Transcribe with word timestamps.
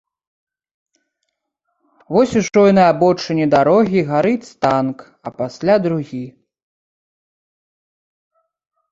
Вось 2.15 2.31
ужо 2.39 2.63
і 2.69 2.73
на 2.77 2.85
абочыне 2.93 3.45
дарогі 3.55 4.01
гарыць 4.11 4.47
танк, 4.67 4.97
а 5.27 5.33
пасля 5.43 5.75
другі. 5.85 6.23